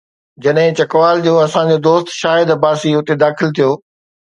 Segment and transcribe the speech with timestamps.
[0.45, 3.69] جڏهن چکوال جو اسان جو دوست شاهد عباسي اتي داخل ٿيو.